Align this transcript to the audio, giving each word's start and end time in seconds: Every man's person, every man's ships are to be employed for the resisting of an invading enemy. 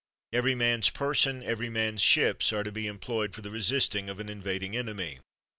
Every 0.33 0.55
man's 0.55 0.89
person, 0.89 1.43
every 1.43 1.69
man's 1.69 2.01
ships 2.01 2.51
are 2.51 2.63
to 2.63 2.71
be 2.71 2.87
employed 2.87 3.35
for 3.35 3.41
the 3.43 3.51
resisting 3.51 4.09
of 4.09 4.19
an 4.19 4.29
invading 4.29 4.75
enemy. 4.75 5.19